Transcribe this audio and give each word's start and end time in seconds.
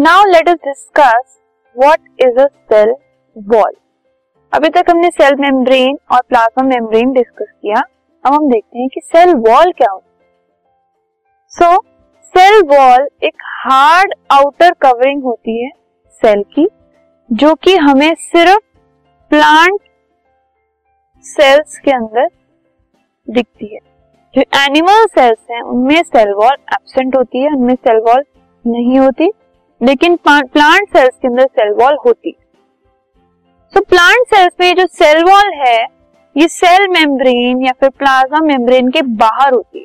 Now 0.00 0.24
let 0.24 0.48
us 0.48 0.54
discuss 0.54 1.36
what 1.76 2.00
is 2.20 2.38
a 2.40 2.46
cell 2.72 2.94
wall 3.36 3.72
अभी 4.52 4.68
तक 4.68 4.84
हमने 4.90 5.08
सेल 5.08 5.34
मेम्ब्रेन 5.34 5.98
और 6.12 6.20
प्लाज्मा 6.28 6.62
मेम्ब्रेन 6.64 7.12
डिस्कस 7.12 7.50
किया। 7.52 7.82
अब 8.24 8.32
हम 8.32 8.48
देखते 8.50 8.78
हैं 8.78 8.88
कि 8.88 9.00
सेल 9.00 9.34
वॉल 9.34 9.72
क्या 9.72 9.90
होता 9.90 10.06
है। 10.06 10.28
सो 11.52 11.82
सेल 12.34 12.62
वॉल 12.62 13.08
एक 13.22 13.42
हार्ड 13.42 14.14
आउटर 14.32 14.72
कवरिंग 14.82 15.22
होती 15.22 15.64
है 15.64 15.70
सेल 16.22 16.42
की, 16.42 16.66
जो 17.30 17.54
कि 17.54 17.76
हमें 17.76 18.14
सिर्फ़ 18.14 18.64
प्लांट 19.30 19.78
सेल्स 21.24 21.78
के 21.78 21.90
अंदर 21.90 22.28
दिखती 23.28 23.74
है। 23.74 23.80
जो 24.34 24.42
एनिमल 24.60 25.04
सेल्स 25.06 25.46
हैं, 25.50 25.60
उनमें 25.62 26.02
सेल 26.02 26.32
वॉल 26.32 26.56
एब्सेंट 26.72 27.16
होती 27.16 27.42
है, 27.42 27.52
उनमें 27.52 27.74
सेल 27.74 28.00
वॉल 28.00 28.24
नहीं 28.64 28.98
होती। 28.98 29.30
लेकिन 29.80 30.16
प्लांट 30.16 30.88
सेल्स 30.88 31.16
के 31.22 31.28
अंदर 31.28 31.46
सेल 31.46 31.72
वॉल 31.74 31.96
होती। 32.06 32.34
सो 33.74 33.80
प्लांट 33.80 34.34
सेल्स 34.34 34.52
में 34.60 34.74
जो 34.74 34.86
सेल 34.86 35.22
वॉल 35.24 35.52
है 35.56 35.78
ये 36.36 36.48
सेल 36.48 36.88
मेम्ब्रेन 36.88 37.64
या 37.64 37.72
फिर 37.80 37.88
प्लाज्मा 37.88 38.38
मेम्ब्रेन 38.40 38.90
के 38.90 39.02
बाहर 39.02 39.52
होती। 39.52 39.78
है 39.78 39.84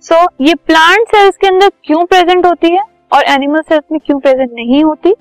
सो 0.00 0.14
so, 0.14 0.28
ये 0.40 0.54
प्लांट 0.54 1.08
सेल्स 1.08 1.36
के 1.36 1.46
अंदर 1.46 1.70
क्यों 1.84 2.04
प्रेजेंट 2.04 2.46
होती 2.46 2.70
है 2.70 2.82
और 3.12 3.24
एनिमल 3.24 3.60
सेल्स 3.60 3.84
में 3.92 4.00
क्यों 4.06 4.18
प्रेजेंट 4.20 4.50
नहीं 4.52 4.82
होती? 4.84 5.12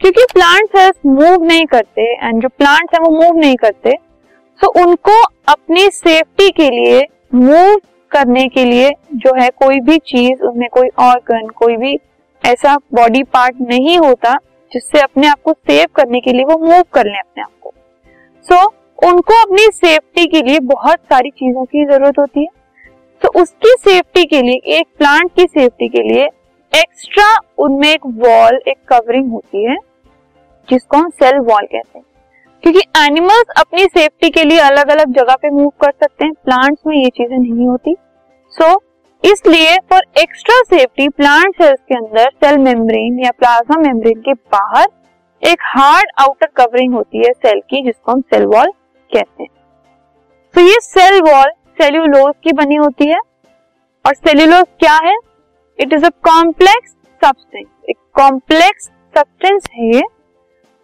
क्योंकि 0.00 0.24
प्लांट 0.34 0.68
सेल्स 0.76 0.96
मूव 1.06 1.44
नहीं 1.44 1.64
करते 1.66 2.02
एंड 2.26 2.42
जो 2.42 2.48
प्लांट्स 2.48 2.94
हैं 2.94 3.00
वो 3.00 3.10
मूव 3.12 3.38
नहीं 3.38 3.56
करते। 3.56 3.90
सो 4.60 4.66
so, 4.66 4.86
उनको 4.86 5.22
अपनी 5.48 5.88
सेफ्टी 5.90 6.50
के 6.50 6.70
लिए 6.70 7.00
मूव 7.34 7.80
करने 8.10 8.46
के 8.48 8.64
लिए 8.64 8.90
जो 9.14 9.34
है 9.40 9.48
कोई 9.48 9.80
भी 9.80 9.98
चीज़ 9.98 10.42
उनमें 10.42 10.68
कोई 10.68 10.88
ऑर्गन 10.98 11.48
कोई 11.48 11.76
भी 11.76 11.96
ऐसा 12.44 12.76
बॉडी 12.76 13.22
पार्ट 13.22 13.56
नहीं 13.60 13.98
होता 13.98 14.38
जिससे 14.72 15.00
अपने 15.00 15.26
आप 15.26 15.42
को 15.44 15.52
सेव 15.52 15.86
करने 15.96 16.20
के 16.20 16.32
लिए 16.32 16.44
वो 16.44 16.58
मूव 16.58 16.82
कर 16.82 17.06
ले 17.06 17.18
अपने 17.18 17.42
आप 17.42 17.50
को। 17.60 17.74
सो 18.42 18.54
so, 18.54 18.66
उनको 19.06 19.42
अपनी 19.42 19.68
सेफ्टी 19.72 20.26
के 20.26 20.42
लिए 20.42 20.60
बहुत 20.60 20.98
सारी 20.98 21.30
चीज़ों 21.30 21.64
की 21.64 21.84
ज़रूरत 21.84 22.18
होती 22.18 22.40
है। 22.40 22.46
तो 23.22 23.28
so, 23.28 23.42
उसकी 23.42 23.74
सेफ्टी 23.80 24.24
के 24.24 24.42
लिए 24.42 24.78
एक 24.78 24.86
प्लांट 24.98 25.30
की 25.36 25.42
सेफ्टी 25.42 25.88
के 25.88 26.02
लिए 26.02 26.24
एक्स्ट्रा 26.74 27.38
उनमें 27.58 27.88
एक 27.88 28.00
वॉल 28.06 28.60
एक 28.68 28.76
कवरिंग 28.88 29.32
होती 29.32 29.64
है 29.64 29.76
जिसको 30.70 30.96
हम 30.96 31.10
सेल 31.10 31.38
वॉल 31.38 31.62
कहते 31.62 31.98
हैं। 31.98 32.04
क्योंकि 32.62 32.80
एनिमल्स 32.98 33.44
अपनी 33.58 33.84
सेफ्टी 33.84 34.30
के 34.30 34.44
लिए 34.44 34.58
अलग 34.58 34.88
अलग 34.88 35.12
जगह 35.12 35.34
पे 35.34 35.50
मूव 35.50 35.68
कर 35.68 35.90
सकते 35.90 36.24
हैं। 36.24 36.32
प्लांट्स 36.32 36.82
में 36.86 36.96
ये 36.96 37.08
चीज़ें 37.08 37.38
नहीं 37.38 37.68
होती। 37.68 37.96
सो 38.50 38.64
so, 38.64 38.78
इसलिए 39.22 39.76
for 39.90 40.02
extra 40.18 40.54
safety 40.66 41.08
plant 41.08 41.54
cells 41.54 41.78
के 41.88 41.94
अंदर 41.94 42.30
सेल 42.44 42.58
मेम्ब्रेन 42.58 43.18
या 43.24 43.30
प्लाज्मा 43.30 43.80
मेम्ब्रेन 43.80 44.20
के 44.20 44.32
बाहर 44.52 44.86
एक 45.42 45.62
हार्ड 45.64 46.10
आउटर 46.20 46.46
कवरिंग 46.56 46.94
होती 46.94 47.18
है 47.18 47.32
सेल 47.32 47.60
की, 47.60 47.82
जिसको 47.82 48.12
हम 48.12 48.20
सेल 48.22 48.44
वॉल 48.46 48.70
कहते 49.10 49.42
हैं। 49.42 49.50
तो 50.54 50.60
ये 50.60 50.78
सेल 50.82 51.20
वॉल 51.22 51.50
सेल्यूलोज 51.80 52.34
की 52.44 52.52
बनी 52.52 52.76
होती 52.76 53.06
है। 53.06 53.18
और 54.04 54.14
सेल्यूलोज 54.14 54.64
क्या 54.80 54.94
है? 55.04 55.14
It 55.78 55.92
is 55.92 56.04
a 56.04 56.10
complex 56.24 56.90
substance 57.20 57.66
एक 57.90 57.96
कॉम्प्लेक्स 58.14 58.90
सब्सटेंस 59.14 59.68
है 59.74 59.94
ये। 59.94 60.02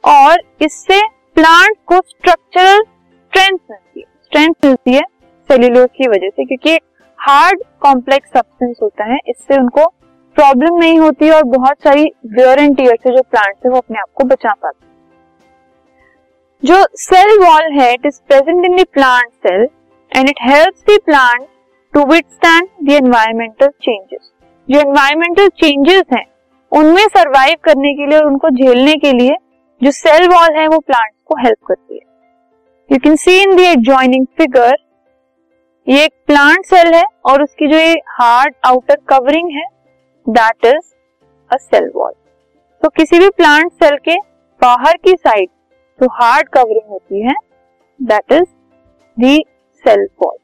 और 0.05 0.43
इससे 0.63 1.01
प्लांट 1.37 1.77
को 1.87 1.97
स्ट्रक्चरल 1.99 2.83
स्ट्रेंथ 2.83 3.59
मिलती 3.71 4.01
है। 4.01 4.07
स्ट्रेंथ 4.25 4.55
मिलती 4.65 4.95
है 4.95 5.03
सेल्यूलोज 5.49 5.89
की 5.97 6.09
वजह 6.09 6.29
से, 6.29 6.45
क्योंकि 6.45 6.79
हार्ड, 7.19 7.63
कॉम्प्लेक्स 7.81 8.29
सब्सटेंस 8.29 8.77
होता 8.83 9.05
है, 9.05 9.19
इससे 9.29 9.59
उनको 9.59 9.87
प्रॉब्लम 10.37 10.77
नहीं 10.79 10.99
होती 10.99 11.31
और 11.31 11.43
बहुत 11.51 11.83
सारी 11.85 12.05
वेयर 12.29 12.59
एंड 12.59 12.77
टीयर 12.77 12.97
से 12.97 13.15
जो 13.17 13.23
प्लांट 13.25 13.55
है 13.65 13.71
वो 13.71 13.77
अपने 13.79 13.99
आप 14.01 14.09
को 14.15 14.25
बचा 14.25 14.53
पाते 14.53 14.85
जो 16.63 16.85
सेल 16.99 17.39
वॉल 17.41 17.73
है 17.73 17.93
it 17.95 18.07
is 18.07 18.21
present 18.29 18.65
in 18.65 18.77
the 18.77 18.85
plant 18.93 19.33
cell 19.47 19.67
and 20.13 20.29
it 20.29 20.39
helps 20.43 20.85
the 20.91 20.99
plant 21.07 21.47
to 21.95 22.05
withstand 22.07 22.69
the 22.83 22.93
environmental 22.95 23.69
changes 23.83 24.31
जो 24.69 24.79
एनवायरमेंटल 24.81 25.49
चेंजेस 25.57 26.05
हैं, 26.13 26.25
उनमें 26.73 27.07
सरवाइव 27.09 27.57
करने 27.65 27.93
के 27.95 28.07
लिए 28.07 28.19
और 28.19 28.25
उनको 28.27 28.51
झेलने 28.51 28.95
के 28.97 29.13
लिए 29.13 29.37
जो 29.81 29.91
सेल 29.93 30.29
वॉल 30.29 30.57
है, 30.59 30.67
वो 30.69 30.79
प्लांट 30.79 31.13
को 31.25 31.37
हेल्प 31.37 31.67
करती 31.67 31.95
है। 31.95 32.01
You 32.91 32.99
can 33.01 33.17
see 33.17 33.37
in 33.43 33.55
the 33.57 33.65
adjoining 33.65 34.27
figure 34.39 34.77
ये 35.87 36.05
एक 36.05 36.13
प्लांट 36.27 36.65
सेल 36.67 36.93
है 36.95 37.03
और 37.27 37.43
उसकी 37.43 37.67
जो 37.69 37.79
ये 37.79 37.93
हार्ड 38.11 38.55
आउटर 38.67 38.97
कवरिंग 39.09 39.51
है 39.51 39.65
that 40.27 40.65
is 40.67 40.93
a 41.51 41.57
cell 41.57 41.91
wall 41.97 42.13
तो 42.83 42.89
किसी 42.89 43.19
भी 43.19 43.29
प्लांट 43.37 43.71
सेल 43.73 43.97
के 44.05 44.17
बाहर 44.63 44.97
की 45.05 45.13
साइड 45.17 45.49
जो 46.01 46.09
हार्ड 46.13 46.49
कवरिंग 46.49 46.91
होती 46.91 47.23
है 47.27 47.35
that 48.01 48.33
is 48.33 48.47
the 49.17 49.39
cell 49.85 50.07
wall 50.23 50.37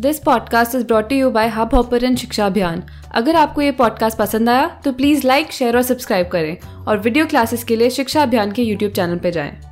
this 0.00 0.18
podcast 0.18 0.74
is 0.74 0.86
brought 0.86 1.12
you 1.12 1.30
by 1.30 1.48
Hubhopper 1.74 2.14
Shiksha 2.14 2.46
Abhiyan 2.46 2.82
अगर 3.14 3.36
आपको 3.36 3.62
ये 3.62 3.72
पॉडकास्ट 3.72 4.18
पसंद 4.18 4.48
आया 4.48 4.66
तो 4.84 4.92
प्लीज़ 4.92 5.26
लाइक 5.26 5.52
शेयर 5.52 5.76
और 5.76 5.82
सब्सक्राइब 5.82 6.28
करें 6.28 6.56
और 6.86 6.98
वीडियो 6.98 7.26
क्लासेस 7.26 7.64
के 7.64 7.76
लिए 7.76 7.90
शिक्षा 7.90 8.22
अभियान 8.22 8.52
के 8.52 8.62
यूट्यूब 8.62 8.92
चैनल 8.92 9.18
पर 9.18 9.30
जाएँ। 9.30 9.71